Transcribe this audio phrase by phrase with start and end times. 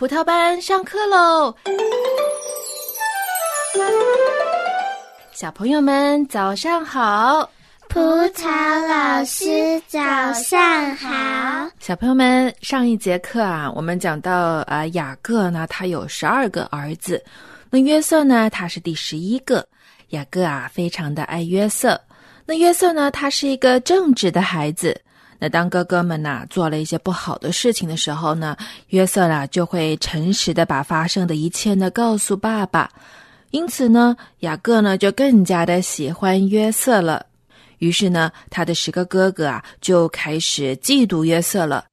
[0.00, 1.54] 葡萄班上课喽！
[5.30, 7.46] 小朋友们早上好，
[7.86, 8.48] 葡萄
[8.88, 10.00] 老师早
[10.32, 11.70] 上好。
[11.78, 14.32] 小朋友们，上一节课啊，我们讲到
[14.66, 17.22] 啊，雅各呢，他有十二个儿子，
[17.68, 19.68] 那约瑟呢，他是第十一个。
[20.08, 22.00] 雅各啊，非常的爱约瑟。
[22.46, 24.98] 那约瑟呢，他是一个正直的孩子。
[25.40, 28.54] 那当哥哥们呐做了一些不好的事情的时候呢，
[28.88, 32.90] 约瑟啦就会诚实的把发生的一切呢告诉爸爸。
[33.50, 37.24] 因此呢，雅各呢就更加的喜欢约瑟了。
[37.78, 41.86] 于是呢，他的十个哥哥啊就开始嫉妒约瑟了。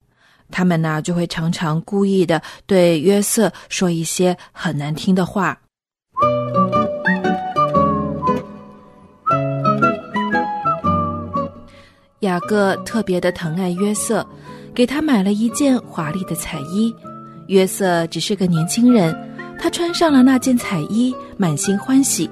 [0.51, 5.57] 他们呢就会常常故意的对约瑟说一些很难听的话。
[12.21, 14.25] 雅各特别的疼爱约瑟，
[14.73, 16.93] 给他买了一件华丽的彩衣。
[17.45, 19.15] 约瑟只是个年轻人，
[19.59, 22.27] 他穿上了那件彩衣，满心欢喜，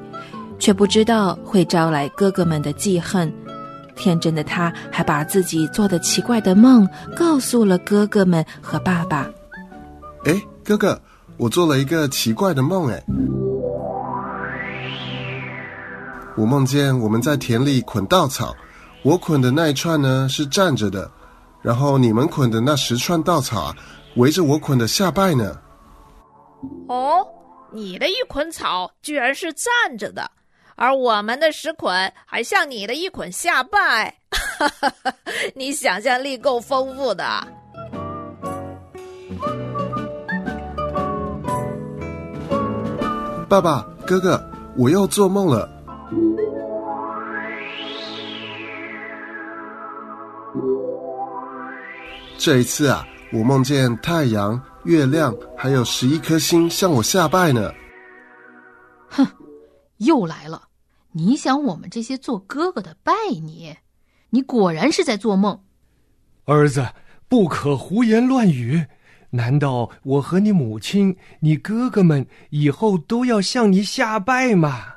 [0.58, 3.32] 却不知道会招来哥哥们的记恨。
[3.96, 9.30] 天真的他，还把自己做的奇怪的梦告诉了哥哥们和爸爸。
[10.26, 11.00] 哎，哥哥，
[11.38, 12.88] 我做了一个奇怪的梦。
[12.88, 13.04] 哎，
[16.36, 18.56] 我梦见我们在田里捆稻草。
[19.06, 21.10] 我捆的那一串呢是站着的，
[21.62, 23.76] 然后你们捆的那十串稻草啊，
[24.16, 25.56] 围着我捆的下拜呢。
[26.90, 27.24] 哦，
[27.72, 30.32] 你的一捆草居然是站着的，
[30.76, 35.14] 而我们的十捆还像你的一捆下拜，哈哈哈！
[35.54, 37.24] 你想象力够丰富的。
[43.48, 44.44] 爸爸，哥哥，
[44.76, 45.75] 我又做梦了。
[52.38, 57.72] 这一次啊，我梦见太阳、月亮还有十一颗星向我下拜呢。
[59.10, 59.26] 哼，
[59.98, 60.64] 又来了！
[61.12, 63.76] 你想我们这些做哥哥的拜你？
[64.30, 65.60] 你果然是在做梦。
[66.44, 66.86] 儿子，
[67.30, 68.86] 不可胡言乱语。
[69.32, 74.95] 难道我和你母亲、你哥哥们以后都要向你下拜吗？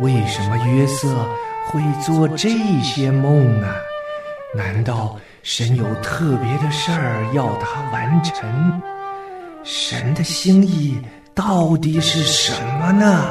[0.00, 1.08] 为什么约瑟
[1.66, 2.48] 会做这
[2.82, 3.68] 些梦呢？
[4.54, 8.82] 难道神有特别的事儿要他完成？
[9.62, 10.98] 神的心意
[11.34, 13.30] 到底是什么呢？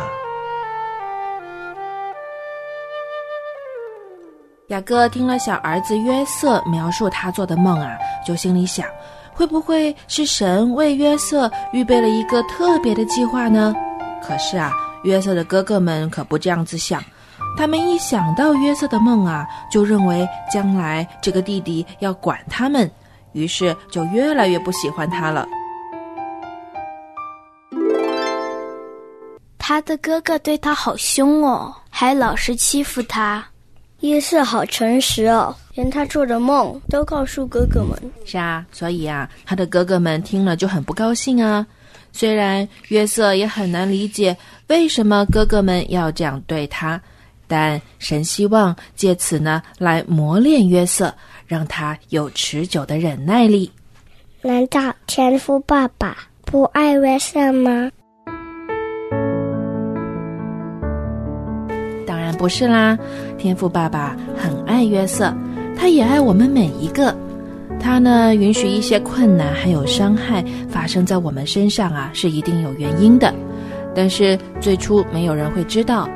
[4.67, 8.85] 雅各听了小儿子约瑟描述他做的梦啊，就心里想：
[9.33, 13.73] 会不会是神为约瑟预备了一个特别的计划呢？
[14.21, 14.71] 可是啊。
[15.03, 17.03] 约瑟的哥哥们可不这样子想，
[17.57, 22.89] 他们一想到约瑟的梦啊，就认为将来这个弟弟要管他们，
[23.33, 25.47] 于是就越来越不喜欢他了。
[29.57, 33.45] 他的哥哥对他好凶哦，还老是欺负他。
[33.99, 37.97] 约瑟好诚实哦，连他做的梦都告诉哥哥们。
[38.25, 41.65] 是啊，所以啊，他的哥哥们听了就很不高兴啊。
[42.11, 44.35] 虽然约瑟也很难理解
[44.69, 47.01] 为什么哥哥们要这样对他，
[47.47, 51.11] 但神希望借此呢来磨练约瑟，
[51.47, 53.71] 让他有持久的忍耐力。
[54.43, 56.15] 难道天父爸爸
[56.45, 57.89] 不爱约瑟吗？
[62.05, 62.95] 当然不是啦，
[63.39, 65.35] 天父爸爸很爱约瑟，
[65.75, 67.15] 他也爱我们每一个。
[67.79, 73.33] 他呢，允许一些困难还有伤害发生在我们身上啊，是一定有原因的。
[73.95, 76.07] 但是最初没有人会知道。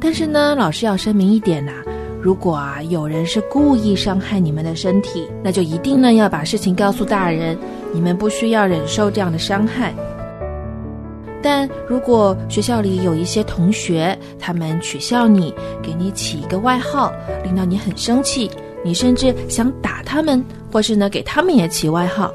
[0.00, 1.72] 但是呢，老师要声明一点呐，
[2.20, 7.56] 如果啊有人是故意伤害你们的身体，那就一定呢要把事情告诉大人，
[7.92, 9.94] 你们不需要忍受这样的伤害。
[11.42, 18.50] 但如果学校里有一些同学，他们取笑你，给你起一个外号，令到你很生气。
[18.82, 22.30] 你甚至想打他们，或是呢给他们也起外号，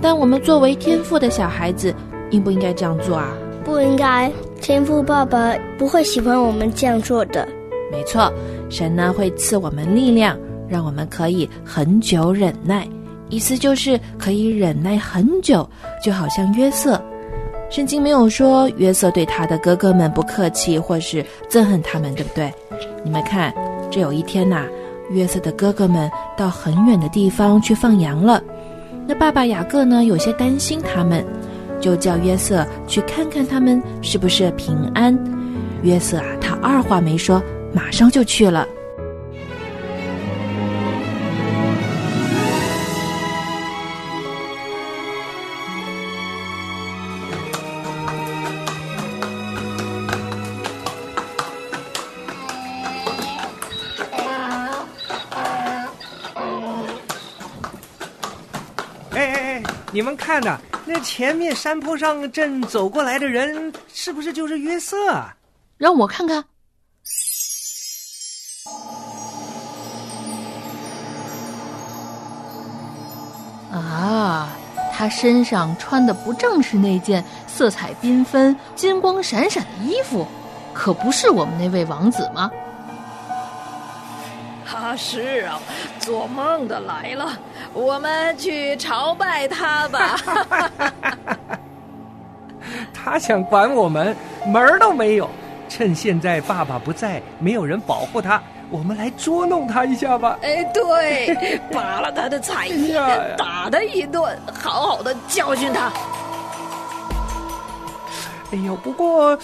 [0.00, 1.92] 但我们作为天赋的小孩子，
[2.30, 3.32] 应不应该这样做啊？
[3.64, 4.30] 不应该，
[4.60, 7.46] 天父爸爸不会喜欢我们这样做的。
[7.90, 8.32] 没错，
[8.70, 10.38] 神呢会赐我们力量，
[10.68, 12.88] 让我们可以很久忍耐，
[13.28, 15.68] 意思就是可以忍耐很久，
[16.02, 17.00] 就好像约瑟。
[17.70, 22.52] 圣经没有说约瑟对他的哥哥们不客气，或是憎恨他们，对不对？
[23.04, 23.52] 你们看，
[23.90, 24.66] 这有一天呐。
[25.10, 28.42] 约瑟的哥哥们到很远的地方去放羊了，
[29.06, 30.04] 那爸爸雅各呢？
[30.04, 31.24] 有些担心他们，
[31.80, 35.16] 就叫约瑟去看看他们是不是平安。
[35.82, 37.42] 约瑟啊，他二话没说，
[37.72, 38.66] 马上就去了。
[59.12, 59.62] 哎哎哎！
[59.90, 60.60] 你们看呢？
[60.90, 65.36] 那前面山坡上正走过来的人，是不是就是约瑟啊？
[65.76, 66.42] 让我看看。
[73.70, 74.48] 啊，
[74.90, 80.26] 他身上穿的不正是那件色彩缤纷、金光闪闪的衣服，
[80.72, 82.50] 可不是我们那位王子吗？
[84.72, 85.60] 啊，是啊，
[86.00, 87.38] 做梦的来了，
[87.72, 90.16] 我们去朝拜他吧。
[92.92, 94.14] 他想管我们，
[94.46, 95.28] 门儿都没有。
[95.68, 100.38] 趁现在爸爸不在，没有人保护他，我们来捉弄他一下吧。
[100.42, 102.94] 哎，对，拔了他的彩衣，
[103.36, 105.92] 打他一顿，好好的教训他。
[108.50, 109.38] 哎呦，不过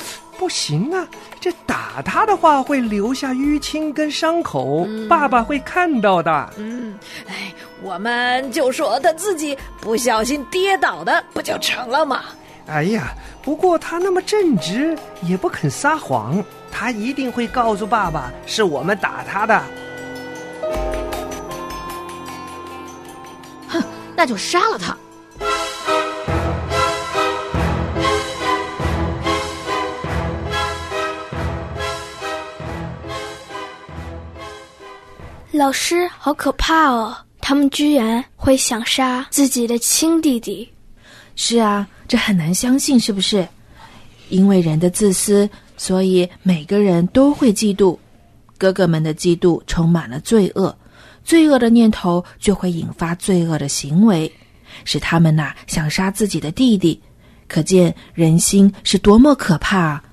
[0.44, 1.08] 不行啊，
[1.40, 6.50] 这打他的话会留下淤青跟伤口，爸爸会看到的。
[6.58, 7.50] 嗯，哎，
[7.82, 12.24] 我们就说他自己不小心跌倒的，不就成了吗？
[12.66, 19.62] 哎呀，不过他那么正直，也不肯撒谎，他一定会告诉爸爸是我们打他的。
[23.66, 23.82] 哼，
[24.14, 24.94] 那就杀了他。
[35.56, 37.16] 老师，好可怕哦！
[37.40, 40.68] 他们居然会想杀自己的亲弟弟。
[41.36, 41.86] 是啊。
[42.08, 43.46] 这很难相信，是不是？
[44.30, 47.96] 因为人的自私，所以每个人都会嫉妒。
[48.58, 50.76] 哥哥们的嫉妒充满了罪恶，
[51.24, 54.30] 罪恶的念头就会引发罪恶的行为，
[54.84, 57.00] 使他们呐想杀自己的弟弟。
[57.46, 60.04] 可见人心是多么可怕啊！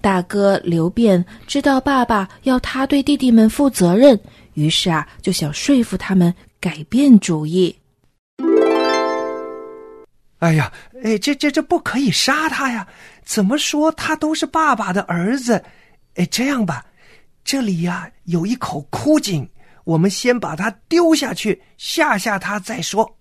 [0.00, 4.18] 大哥刘辩知道爸爸要他对弟弟们负责任，
[4.54, 7.76] 于是啊就想说服他们改变主意。
[10.38, 10.72] 哎呀，
[11.04, 12.86] 哎，这这这不可以杀他呀！
[13.24, 15.64] 怎么说他都是爸爸的儿子。
[16.16, 16.84] 哎，这样吧，
[17.44, 19.48] 这里呀有一口枯井，
[19.84, 23.16] 我们先把它丢下去，吓吓他再说。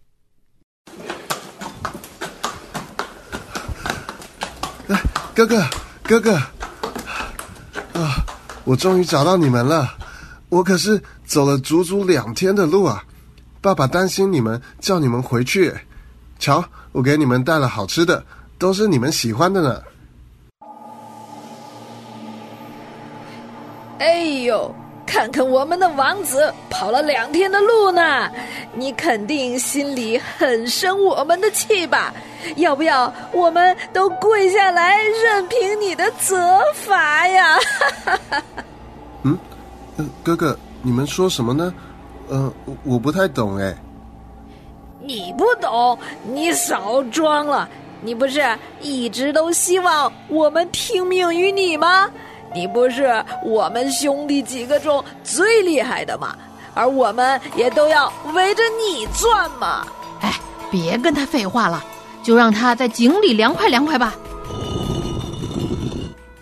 [4.87, 4.99] 来，
[5.35, 5.63] 哥哥，
[6.01, 6.33] 哥哥，
[7.93, 8.25] 啊，
[8.63, 9.95] 我终于找到你们了！
[10.49, 11.01] 我可是
[11.31, 13.05] 走了足足两天的路啊！
[13.61, 15.73] 爸爸担心你们，叫你们回去。
[16.37, 16.61] 瞧。
[16.91, 18.21] 我给你们带了好吃的，
[18.57, 19.81] 都是你们喜欢的呢。
[23.99, 24.75] 哎呦，
[25.05, 28.29] 看看我们的王子跑了两天的路呢，
[28.75, 32.13] 你肯定心里很生我们的气吧？
[32.57, 37.57] 要不要我们都跪下来任凭你的责罚呀？
[39.23, 39.39] 嗯，
[40.21, 41.73] 哥哥，你们说什么呢？
[42.29, 42.51] 呃，
[42.83, 43.75] 我不太懂哎。
[44.99, 45.97] 你不懂，
[46.31, 47.67] 你少装了。
[48.03, 48.41] 你不是
[48.81, 52.09] 一直都希望我们听命于你吗？
[52.53, 56.35] 你不是我们兄弟几个中最厉害的吗？
[56.73, 59.85] 而我们也都要围着你转嘛。
[60.21, 60.39] 哎，
[60.71, 61.83] 别跟他废话了，
[62.23, 64.15] 就让他在井里凉快凉快吧。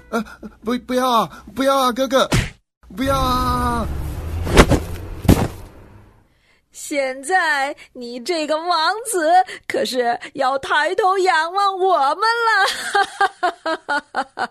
[0.10, 0.24] 呃，
[0.64, 2.30] 不，不要啊，不要啊，哥哥，
[2.96, 3.86] 不要啊。
[6.90, 9.30] 现在你这个王子
[9.68, 12.66] 可是要抬头仰望我们了。
[12.92, 13.54] 哈哈哈
[13.84, 14.50] 哈哈哈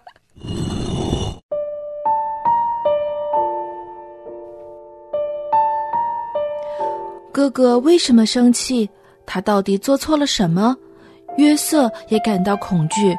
[7.32, 8.88] 哥哥为什么生气？
[9.26, 10.76] 他到底做错了什么？
[11.38, 13.16] 约瑟也感到恐惧。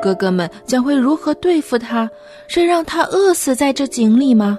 [0.00, 2.08] 哥哥们将会如何对付他？
[2.46, 4.56] 是让他饿死在这井里吗？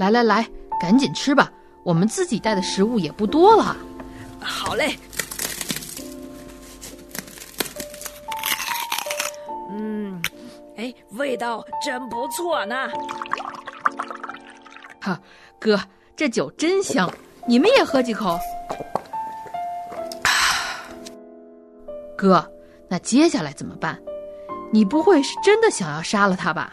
[0.00, 0.48] 来来来，
[0.80, 1.52] 赶紧吃吧！
[1.82, 3.76] 我们自己带的食物也不多了。
[4.40, 4.98] 好嘞。
[9.70, 10.22] 嗯，
[10.78, 12.88] 哎，味道真不错呢。
[15.02, 15.20] 哈，
[15.58, 15.78] 哥，
[16.16, 17.12] 这酒真香，
[17.46, 18.38] 你们也喝几口。
[22.16, 22.50] 哥，
[22.88, 24.00] 那接下来怎么办？
[24.72, 26.72] 你不会是真的想要杀了他吧？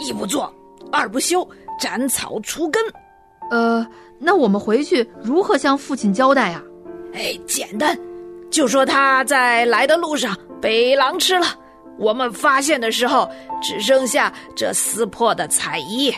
[0.00, 0.52] 一不做
[0.90, 1.48] 二不休。
[1.78, 2.82] 斩草除根，
[3.50, 3.86] 呃，
[4.18, 6.62] 那我们回去如何向父亲交代啊？
[7.12, 7.98] 哎，简单，
[8.50, 11.46] 就说他在来的路上被狼吃了，
[11.98, 13.28] 我们发现的时候
[13.62, 16.12] 只剩下这撕破的彩衣。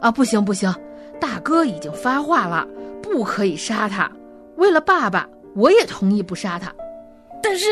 [0.00, 0.72] 啊，不行不行，
[1.20, 2.66] 大哥已经发话了，
[3.02, 4.10] 不可以杀他。
[4.56, 6.72] 为了爸爸，我也同意不杀他。
[7.42, 7.66] 但是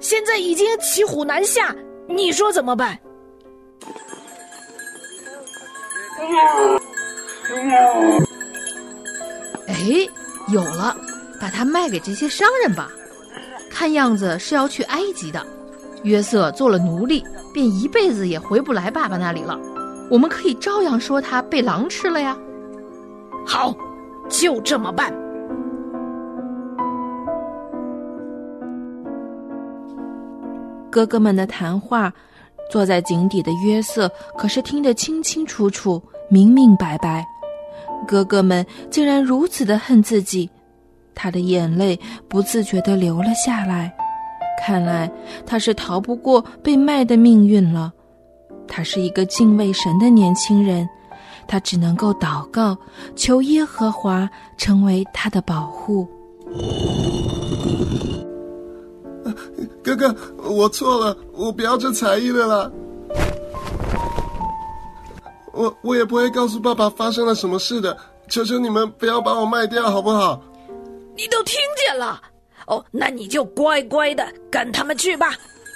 [0.00, 1.74] 现在已经骑虎难下，
[2.08, 2.98] 你说怎么办？
[6.22, 6.28] 哎
[9.66, 9.74] 哎，
[10.48, 10.96] 有了，
[11.40, 12.88] 把它卖给这些商人吧。
[13.68, 15.44] 看样子是要去埃及的。
[16.04, 19.58] 约瑟做了奴隶，便一辈子也回不来爸爸那里了。
[20.10, 22.36] 我们可以照样说他被狼吃了呀。
[23.44, 23.74] 好，
[24.28, 25.12] 就这么办。
[30.90, 32.12] 哥哥们的谈话，
[32.70, 36.02] 坐在井底的约瑟可是听得清清楚楚、
[36.32, 37.22] 明明白白。
[38.08, 40.48] 哥哥们竟然如此的恨自己，
[41.14, 43.92] 他的眼泪不自觉的流了下来。
[44.64, 45.12] 看来
[45.44, 47.92] 他是逃不过被卖的命运了。
[48.66, 50.88] 他是一个敬畏神的年轻人，
[51.46, 52.78] 他只能够祷告，
[53.14, 56.08] 求耶和华成为他的保护。
[59.82, 60.16] 哥哥，
[60.48, 62.72] 我错了，我不要这才艺的了。
[65.52, 67.96] 我我也不会告诉爸爸发生了什么事的，
[68.28, 70.42] 求求你们不要把我卖掉，好不好？
[71.16, 72.20] 你都听见了
[72.66, 75.34] 哦，那你就乖乖的跟他们去吧。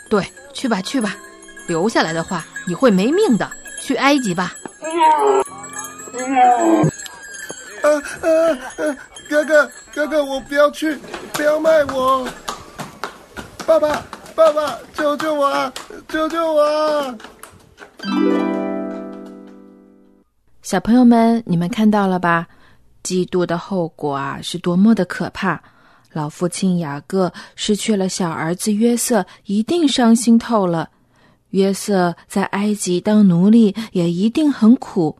[0.09, 1.17] 对，去吧去吧，
[1.67, 3.51] 留下来的话你会没命的。
[3.83, 4.53] 去埃及吧。
[7.83, 8.29] 啊啊
[8.79, 8.97] 啊！
[9.29, 10.99] 哥哥哥哥，我不要去，
[11.35, 12.27] 不要卖我。
[13.65, 14.03] 爸爸
[14.35, 15.73] 爸爸，救救我啊！
[16.09, 17.15] 救救我啊！
[20.67, 22.45] 小朋友们，你们看到了吧？
[23.05, 25.63] 嫉妒的后果啊，是多么的可怕！
[26.13, 30.91] 老父亲雅各失去了小儿子约瑟，一定伤心透了。
[31.51, 35.17] 约瑟在埃及当奴隶，也一定很苦。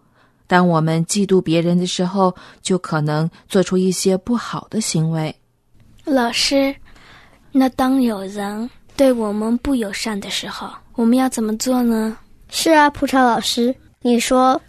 [0.49, 5.33] 当我们嫉妒别人的时候，就可能做出一些不好的行为。
[6.05, 6.75] 老师，
[7.53, 12.19] 那当有人对我们不友善的时候，我们要怎么做呢？
[12.49, 14.61] 是啊，葡萄老师，你说，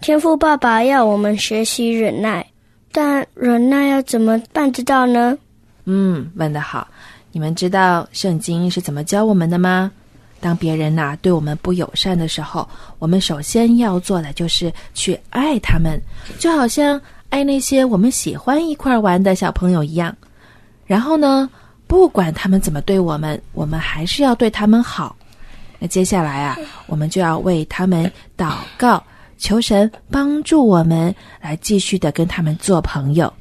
[0.00, 2.46] 天赋爸爸要我们学习忍耐，
[2.92, 5.36] 但忍耐要怎么办得到呢？
[5.84, 6.86] 嗯，问得好。
[7.32, 9.90] 你们知道圣经是怎么教我们的吗？
[10.40, 12.66] 当别人呐、对我们不友善的时候，
[13.00, 16.00] 我们首先要做的就是去爱他们，
[16.38, 20.16] 就好像爱那些我们喜欢一块玩的小朋友一样。
[20.86, 21.50] 然后呢，
[21.88, 25.16] 不管他们怎么对我们，我们还是要对他们好。
[25.80, 29.02] 那接下来啊，我们就要为他们祷告，
[29.38, 33.32] 求神帮助我们来继续的跟他们做朋友。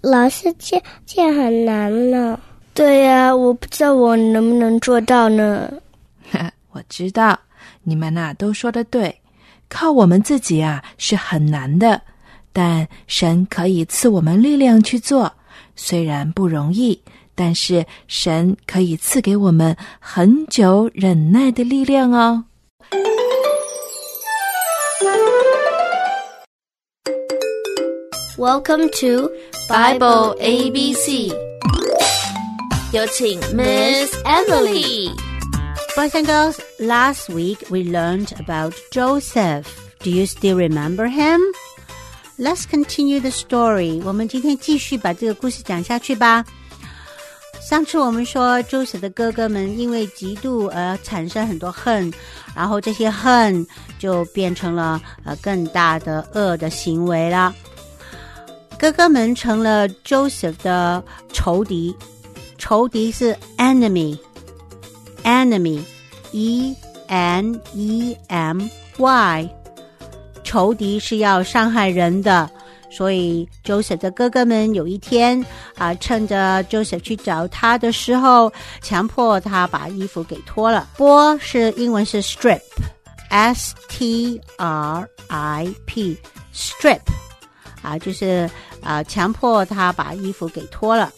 [0.00, 2.38] 老师，这这很难呢。
[2.72, 5.70] 对呀、我不知道我能不能做到呢。
[6.72, 7.38] 我知道
[7.82, 9.14] 你们呐、都说的对，
[9.68, 12.00] 靠我们自己啊是很难的，
[12.52, 15.30] 但神可以赐我们力量去做，
[15.74, 16.98] 虽然不容易，
[17.34, 22.44] 但是神可以赐给我们很久忍耐的力量哦。
[28.37, 29.31] Welcome to
[29.69, 31.33] Bible A B C，
[32.91, 35.09] 有请 Miss Emily。
[35.95, 39.65] Boys and girls, last week we learned about Joseph.
[40.03, 41.41] Do you still remember him?
[42.37, 44.01] Let's continue the story.
[44.03, 46.43] 我们今天继续把这个故事讲下去吧。
[47.70, 52.12] 上次我们说，Joseph 的哥哥们因为嫉妒而产生很多恨，
[52.52, 53.64] 然后这些恨
[53.96, 57.54] 就变成了呃更大的恶的行为了。
[58.76, 61.00] 哥哥们成了 Joseph 的
[61.32, 61.94] 仇敌，
[62.58, 64.18] 仇敌是 enemy。
[65.22, 65.80] enemy,
[66.32, 66.74] e
[67.06, 69.48] n e m y，
[70.42, 72.50] 仇敌是要伤害人的，
[72.90, 75.44] 所以 Joseph 的哥哥们有一天
[75.78, 80.88] 啊，趁着 Joseph 去找他的时候，强迫他把衣服给脱了。
[80.96, 87.00] 剥是英文是 strip，s t r i p，strip
[87.80, 88.50] 啊，就是
[88.82, 91.12] 啊，强迫他把衣服给脱了。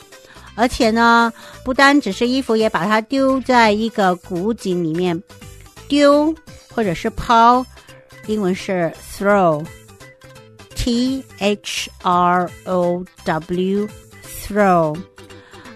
[0.55, 1.33] 而且呢，
[1.65, 5.19] 不单只是衣服，也把它丢在一个古井里面，
[5.89, 6.35] 丢
[6.69, 7.65] 或者是抛，
[8.27, 9.65] 英文是 throw
[10.83, 13.89] T H R O W
[14.45, 14.99] throw，。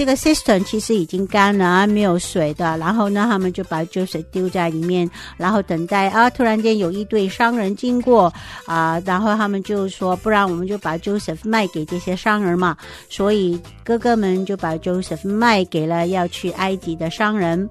[0.00, 2.74] 这个 cistern 其实已经干了啊，没有水的。
[2.78, 6.30] 然后呢，他们就把 Joseph 丢在里面，然后等待啊。
[6.30, 8.32] 突然间有一对商人经过
[8.64, 12.74] 啊，然后他们就说，不然我们就把 Joseph 卖给这些商人嘛。
[13.10, 17.68] 所以哥哥们就把 Joseph 卖给了要去埃及的商人。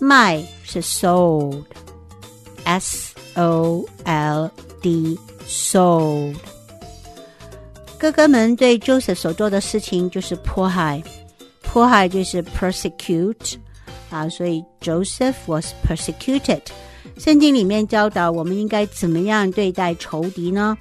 [0.00, 1.68] 卖是 sold，S
[3.34, 6.34] o l d sold。
[7.98, 11.02] 哥哥们对 Joseph 所做的事情就是迫害，
[11.71, 13.55] 迫害就是 persecute
[14.09, 16.61] 啊，所以 Joseph was persecuted。
[17.17, 20.77] 圣经里面教导我们应该怎么样对待仇敌呢？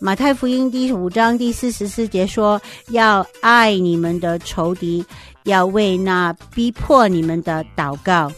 [0.00, 5.04] 马太福音第五章第四十四节说：“要爱你们的仇敌，
[5.44, 8.32] 要为那逼迫你们的祷告。”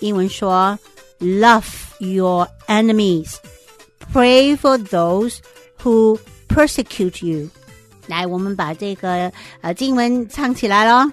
[0.00, 0.78] 英文说：“
[1.18, 1.64] Love
[1.98, 3.36] your enemies,
[4.12, 5.38] pray for those
[5.82, 7.48] who persecute you。”
[8.06, 11.10] 来，我们把这个呃经文唱起来喽。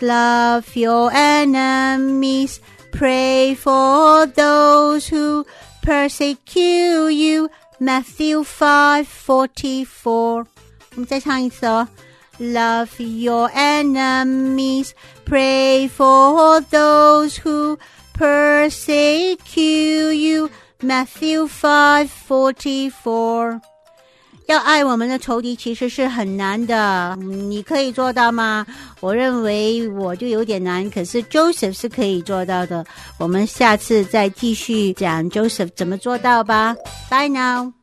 [0.00, 2.56] Love your enemies,
[2.92, 5.44] pray for those who
[5.82, 7.48] persecute you.
[7.80, 10.44] Matthew five forty four。
[10.94, 11.88] 我们再唱一次哦。
[12.38, 14.90] Love your enemies,
[15.24, 17.78] pray for those who
[18.18, 20.50] persecute you.
[20.80, 23.60] Matthew five forty four。
[24.47, 28.65] 要爱我们的仇敌其实是很难的，你可以做到吗？
[29.01, 32.85] 我认为我就有点难，可是 Joseph 是可以做到的。
[33.17, 36.75] 我们下次再继续讲 Joseph 怎么做到吧。
[37.09, 37.76] Bye now。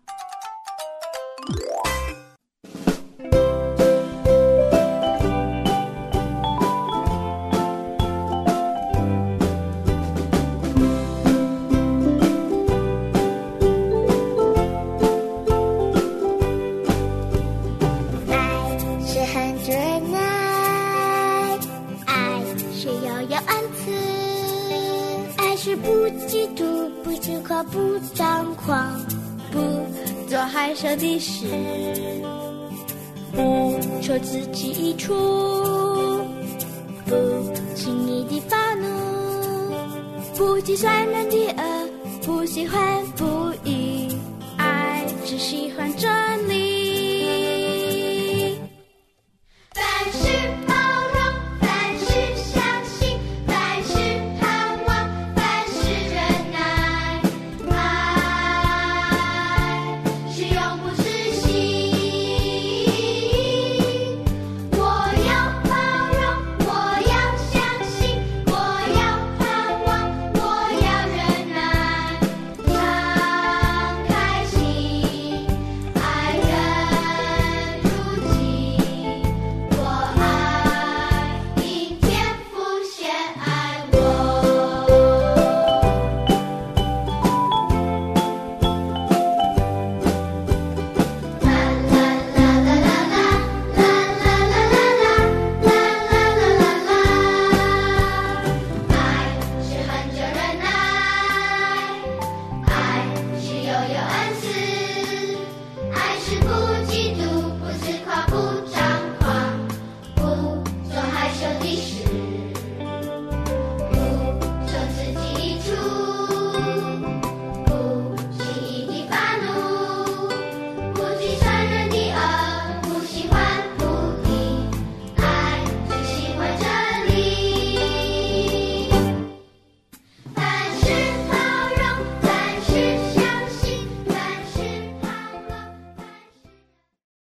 [30.74, 31.46] 做害羞的事，
[33.32, 35.14] 不求自己益处，
[37.06, 37.14] 不
[37.76, 38.88] 轻易的发怒，
[40.36, 41.88] 不计算人的恶，
[42.26, 44.08] 不喜欢不义，
[44.56, 46.10] 爱只喜欢真
[46.48, 46.73] 理。